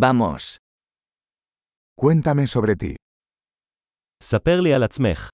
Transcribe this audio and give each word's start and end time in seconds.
Vamos. 0.00 0.57
Cuéntame 1.95 2.47
sobre 2.47 2.75
ti. 2.75 2.95
ספר 4.23 4.61
לי 4.63 4.73
על 4.73 4.83
עצמך. 4.83 5.29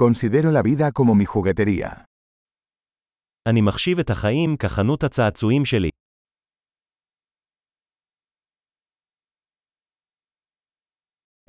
Considero 0.00 0.50
la 0.52 0.62
vida 0.62 0.90
como 0.92 1.14
mi 1.14 1.24
juguetería. 1.26 2.04
אני 3.48 3.60
מחשיב 3.60 3.98
את 3.98 4.10
החיים 4.10 4.56
כחנות 4.56 5.04
הצעצועים 5.04 5.64
שלי. 5.64 5.90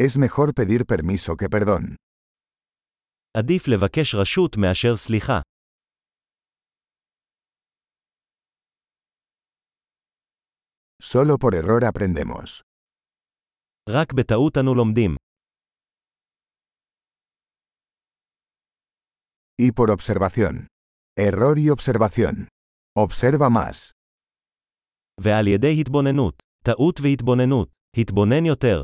Es 0.01 0.17
mejor 0.17 0.53
pedir 0.53 0.85
permiso 0.85 1.35
que 1.35 1.47
perdón. 1.49 1.95
עדיף 3.37 3.67
לבקש 3.67 4.15
רשות 4.15 4.57
מאשר 4.57 4.95
סליחה. 4.95 5.41
Solo 11.06 11.36
por 11.38 11.54
error 11.54 11.84
aprendemos. 11.84 12.60
רק 13.88 14.12
בטעות 14.12 14.58
אנו 14.58 14.74
לומדים. 14.74 15.16
Y 19.60 19.72
por 19.72 19.90
observación. 19.90 20.66
Error 21.18 21.58
y 21.58 21.70
observación. 21.70 22.46
Observa 22.98 23.48
más. 23.50 23.90
ועל 25.20 25.46
ידי 25.46 25.80
התבוננות. 25.80 26.42
טעות 26.64 27.00
והתבוננות. 27.00 27.68
התבונן 27.96 28.44
יותר. 28.46 28.82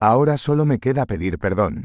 Ahora 0.00 0.36
solo 0.36 0.64
me 0.66 0.78
queda 0.78 1.06
pedir 1.06 1.38
perdón. 1.38 1.84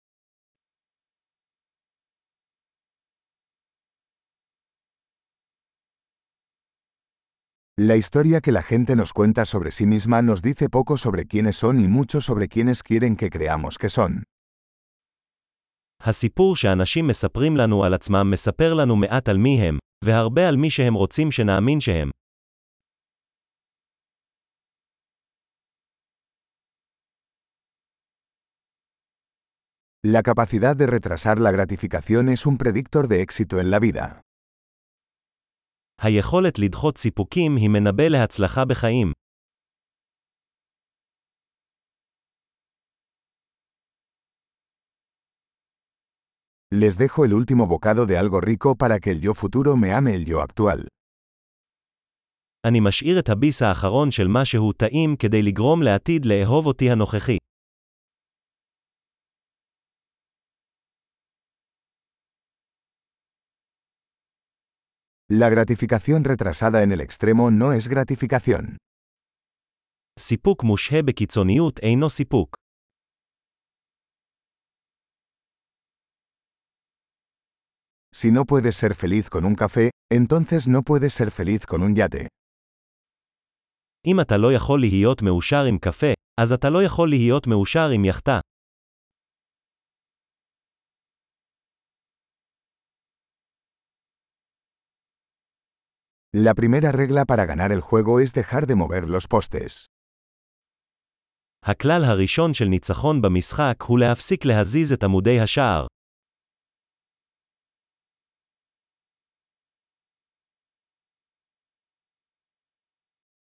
La 7.80 7.96
historia 7.96 8.40
que 8.40 8.52
la 8.52 8.62
gente 8.62 8.96
nos 8.96 9.12
cuenta 9.12 9.44
sobre 9.44 9.70
sí 9.70 9.84
misma 9.84 10.22
nos 10.22 10.40
dice 10.40 10.70
poco 10.70 10.96
sobre 10.96 11.26
quiénes 11.26 11.56
son 11.56 11.78
y 11.78 11.88
mucho 11.88 12.22
sobre 12.22 12.48
quiénes 12.48 12.82
quieren 12.82 13.16
que 13.16 13.28
creamos 13.28 13.76
que 13.76 13.90
son. 13.90 14.22
הסיפור 16.00 16.56
שאנשים 16.56 17.06
מספרים 17.06 17.56
לנו 17.56 17.84
על 17.84 17.94
עצמם 17.94 18.30
מספר 18.30 18.74
לנו 18.74 18.96
מעט 18.96 19.28
על 19.28 19.38
מי 19.38 19.60
הם, 19.62 19.78
והרבה 20.04 20.48
על 20.48 20.56
מי 20.56 20.70
שהם 20.70 20.94
רוצים 20.94 21.30
שנאמין 21.30 21.80
שהם. 21.80 22.10
La 30.06 30.22
capacidad 30.22 30.76
de 30.76 30.86
retrasar 30.86 31.40
la 31.40 31.50
gratificación 31.50 32.28
es 32.28 32.46
un 32.46 32.56
predictor 32.56 33.08
de 33.08 33.20
éxito 33.22 33.60
en 33.60 33.70
la 33.70 33.80
vida. 33.80 34.22
היכולת 36.03 36.59
לדחות 36.59 36.97
סיפוקים 36.97 37.55
היא 37.55 37.69
מנבא 37.69 38.03
להצלחה 38.03 38.65
בחיים. 38.65 39.11
Les 46.73 46.97
dejo 46.97 47.25
el 47.25 47.33
último 47.33 47.67
bocado 47.67 48.05
de 48.05 48.17
algo 48.17 48.39
rico 48.41 48.75
para 48.75 48.99
que 48.99 49.11
el 49.11 49.19
yo 49.21 49.33
futuro 49.33 49.75
me 49.75 49.93
ame 49.93 50.15
el 50.15 50.25
yo 50.25 50.41
actual. 50.41 50.87
אני 52.67 52.79
משאיר 52.79 53.19
את 53.19 53.29
הביס 53.29 53.61
האחרון 53.61 54.11
של 54.11 54.27
משהו 54.27 54.73
טעים 54.73 55.15
כדי 55.15 55.41
לגרום 55.41 55.83
לעתיד 55.83 56.25
לאהוב 56.25 56.65
אותי 56.65 56.91
הנוכחי. 56.91 57.37
La 65.30 65.48
gratificación 65.48 66.22
retrasada 66.24 66.82
en 66.82 66.92
el 66.92 67.00
extremo 67.00 67.50
no 67.50 67.72
es 67.72 67.88
gratificación. 67.88 68.76
סיפוק 70.18 70.62
מושהה 70.64 71.02
בקיצוניות 71.02 71.78
אינו 71.78 72.10
סיפוק. 72.10 72.56
Si 78.16 78.30
no 78.30 78.44
puedes 78.46 78.76
ser 78.76 78.94
feliz 78.94 79.28
con 79.28 79.44
un 79.44 79.54
café, 79.54 79.90
entonces 80.10 80.68
no 80.68 80.82
puedes 80.82 81.12
ser 81.12 81.30
feliz 81.30 81.66
con 81.66 81.82
un 81.82 81.94
yate. 81.96 82.26
אם 84.06 84.20
אתה 84.20 84.36
לא 84.36 84.52
יכול 84.52 84.80
להיות 84.80 85.22
מאושר 85.22 85.64
עם 85.64 85.78
קפה, 85.78 86.12
אז 86.40 86.52
אתה 86.52 86.70
לא 86.70 86.84
יכול 86.84 87.08
להיות 87.08 87.46
מאושר 87.46 87.88
עם 87.94 88.04
יאכטה. 88.04 88.40
La 96.34 96.54
primera 96.54 96.92
regla 96.92 97.24
para 97.24 97.46
ganar 97.46 97.72
el 97.72 97.80
juego 97.80 98.20
es 98.20 98.32
dejar 98.34 98.66
de 98.66 98.74
mover 98.74 99.08
los 99.08 99.26
postes. 99.26 99.86
הכלל 101.62 102.04
הראשון 102.04 102.54
של 102.54 102.64
ניצחון 102.64 103.22
במשחק 103.22 103.82
הוא 103.82 103.98
להפסיק 103.98 104.44
להזיז 104.44 104.92
את 104.92 105.04
עמודי 105.04 105.40
השער. 105.40 105.86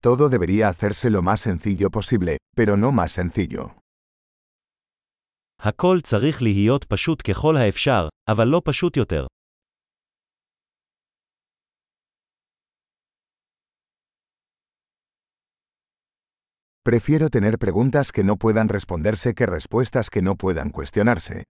Todo 0.05 0.29
debería 0.29 0.67
hacerse 0.69 1.09
lo 1.09 1.21
más 1.21 1.39
sencillo 1.41 1.89
posible, 1.89 2.37
pero 2.55 2.77
no 2.77 2.91
más 2.91 3.11
sencillo. 3.11 3.69
הכל 5.59 5.99
צריך 6.03 6.41
להיות 6.41 6.83
פשוט 6.83 7.21
ככל 7.31 7.57
האפשר, 7.57 8.07
אבל 8.29 8.47
לא 8.47 8.61
פשוט 8.65 8.97
יותר. 8.97 9.25
Prefiero 16.89 17.29
tener 17.29 17.57
preguntas 17.57 18.11
que 18.11 18.23
no 18.23 18.35
puedan 18.35 18.67
responderse 18.69 19.33
que 19.33 19.45
respuestas 19.45 20.09
que 20.09 20.21
no 20.21 20.35
puedan 20.35 20.69
cuestionarse. 20.69 21.43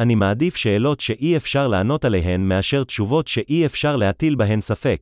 אני 0.00 0.14
מעדיף 0.14 0.56
שאלות 0.56 1.00
שאי 1.00 1.36
אפשר 1.36 1.68
לענות 1.68 2.04
עליהן 2.04 2.48
מאשר 2.48 2.84
תשובות 2.84 3.28
שאי 3.28 3.66
אפשר 3.66 3.96
להטיל 3.96 4.36
בהן 4.36 4.60
ספק. 4.60 5.00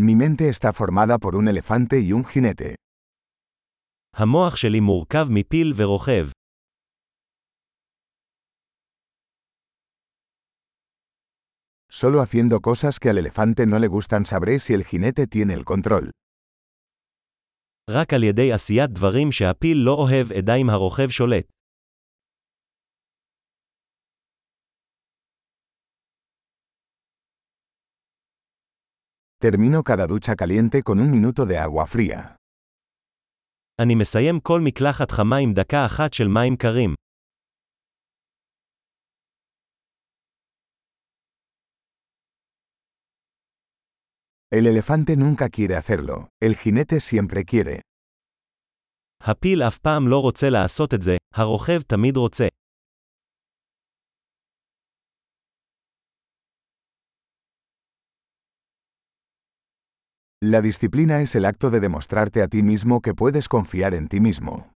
Mi 0.00 0.14
mente 0.14 0.48
está 0.48 0.72
formada 0.72 1.18
por 1.18 1.36
un 1.36 1.46
elefante 1.48 2.00
y 2.00 2.12
un 2.12 2.24
jinete. 2.24 2.74
המוח 4.16 4.56
שלי 4.56 4.80
מורכב 4.80 5.26
מפיל 5.30 5.72
ורוכב. 5.76 6.28
Solo 11.94 12.20
haciendo 12.20 12.60
cosas 12.60 13.00
que 13.00 13.10
al 13.10 13.18
elefante 13.18 13.66
no 13.66 13.78
le 13.78 13.88
gustan 13.88 14.24
sabré 14.24 14.60
si 14.60 14.74
el 14.74 14.84
jinete 14.84 15.26
tiene 15.26 15.54
el 15.54 15.64
control. 15.64 16.10
רק 17.90 18.14
על 18.14 18.22
ידי 18.22 18.52
עשיית 18.52 18.90
דברים 18.90 19.32
שהפיל 19.32 19.78
לא 19.78 19.92
אוהב 19.94 20.32
אדע 20.32 20.54
אם 20.54 20.70
הרוכב 20.70 21.10
שולט. 21.10 21.44
Termino 29.42 29.82
cada 29.82 30.06
ducha 30.06 30.36
caliente 30.36 30.82
con 30.82 31.00
un 31.00 31.10
minuto 31.10 31.46
de 31.46 31.58
agua 31.58 31.86
fría. 31.86 32.36
אני 33.82 33.94
מסיים 33.94 34.40
כל 34.40 34.60
מקלחת 34.64 35.10
חמה 35.10 35.36
עם 35.36 35.54
דקה 35.54 35.86
אחת 35.86 36.12
של 36.12 36.28
מים 36.28 36.56
קרים. 36.56 36.94
El 44.54 44.66
elefante 44.66 45.16
nunca 45.16 45.48
quiere 45.48 45.76
hacerlo, 45.76 46.28
el 46.40 46.56
jinete 46.56 47.00
siempre 47.00 47.44
quiere. 47.44 47.80
הפיל 49.22 49.62
אף 49.62 49.78
פעם 49.78 50.08
לא 50.08 50.18
רוצה 50.18 50.50
לעשות 50.50 50.94
את 50.94 51.02
זה, 51.02 51.16
הרוכב 51.34 51.80
תמיד 51.80 52.16
רוצה. 52.16 52.46
La 60.42 60.62
disciplina 60.62 61.20
es 61.20 61.34
el 61.34 61.44
acto 61.44 61.68
de 61.70 61.80
demostrarte 61.80 62.40
a 62.42 62.48
ti 62.48 62.62
mismo 62.62 63.02
que 63.02 63.12
puedes 63.14 63.46
confiar 63.48 63.94
en 63.94 64.08
ti 64.08 64.20
mismo. 64.20 64.70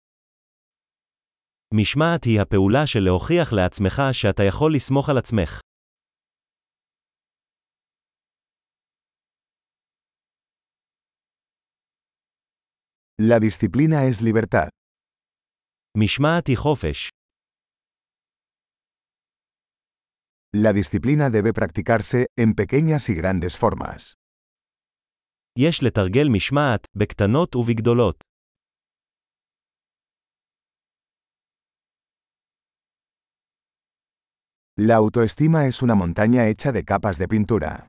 משמעת 1.73 2.23
היא 2.23 2.41
הפעולה 2.41 2.87
של 2.87 2.99
להוכיח 2.99 3.53
לעצמך 3.53 4.01
שאתה 4.11 4.43
יכול 4.43 4.75
לסמוך 4.75 5.09
על 5.09 5.17
עצמך. 5.17 5.59
La 13.21 13.39
disciplina 13.39 14.05
es 14.05 14.21
libertad. 14.21 14.69
משמעת 15.97 16.47
היא 16.47 16.57
חופש. 16.57 17.09
La 20.55 20.73
disciplina 20.73 21.29
debe 21.29 21.53
practicarse 21.53 22.27
en 22.37 22.53
pequeñas 22.53 23.09
y 23.09 23.15
grandes 23.15 23.57
formas. 23.57 24.13
יש 25.59 25.83
לתרגל 25.83 26.27
משמעת, 26.33 26.87
בקטנות 26.95 27.55
ובגדולות. 27.55 28.23
La 34.79 34.95
autoestima 34.95 35.67
es 35.67 35.83
una 35.83 35.95
montaña 35.95 36.47
hecha 36.47 36.71
de 36.71 36.83
capas 36.83 37.17
de 37.19 37.27
pintura. 37.27 37.85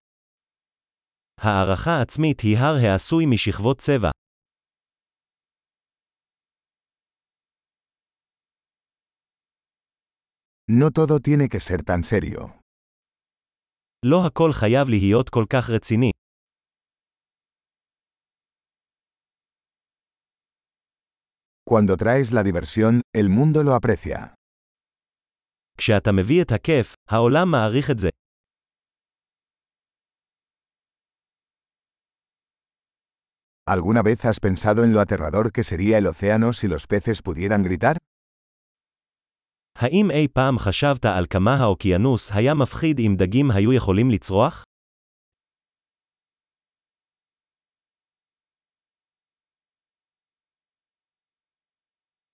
הערכה 1.40 2.00
עצמית 2.02 2.40
היא 2.40 2.58
הר 2.58 2.76
העשוי 2.76 3.26
משכבות 3.26 3.78
צבע. 3.78 4.10
No 10.70 10.90
todo 10.90 11.20
tiene 11.20 11.48
que 11.48 11.60
ser 11.60 11.82
tan 11.82 12.04
serio. 12.04 12.60
לא 14.06 14.26
הכל 14.26 14.52
חייב 14.52 14.88
להיות 14.88 15.30
כל 15.30 15.44
כך 15.52 15.70
רציני. 15.70 16.10
Cuando 21.70 21.96
traes 21.96 22.32
la 22.32 22.42
diversión, 22.42 23.00
el 23.16 23.28
mundo 23.28 23.62
lo 23.62 23.74
aprecia. 23.74 24.34
כשאתה 25.78 26.12
מביא 26.12 26.42
את 26.42 26.52
הכיף, 26.52 26.94
העולם 27.10 27.50
מעריך 27.50 27.90
את 27.90 27.98
זה. 27.98 28.08
¿Alguna 33.66 34.02
vez 34.02 34.24
has 34.26 34.40
pensado 34.40 34.84
en 34.84 34.92
lo 34.92 35.00
aterrador 35.00 35.50
que 35.50 35.64
sería 35.64 35.96
el 35.98 36.06
océano 36.06 36.52
si 36.52 36.68
los 36.68 36.86
peces 36.86 37.22
pudieran 37.22 37.62
gritar? 37.62 37.96
האם 39.79 40.11
אי 40.11 40.27
פעם 40.33 40.59
חשבת 40.59 41.05
על 41.05 41.25
כמה 41.29 41.55
האוקיינוס 41.55 42.31
היה 42.33 42.53
מפחיד 42.53 42.99
אם 42.99 43.15
דגים 43.17 43.51
היו 43.51 43.73
יכולים 43.73 44.11
לצרוח? 44.11 44.63